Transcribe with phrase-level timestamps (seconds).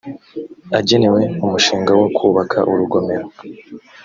[0.79, 3.25] agenewe umushinga wo kubaka urugomero